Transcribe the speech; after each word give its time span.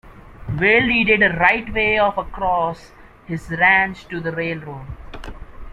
Vail 0.49 0.87
deeded 0.87 1.21
a 1.21 1.37
right 1.37 1.69
of 1.69 1.75
way 1.75 1.97
across 1.97 2.91
his 3.27 3.51
ranch 3.51 4.07
to 4.07 4.19
the 4.19 4.31
railroad. 4.31 4.87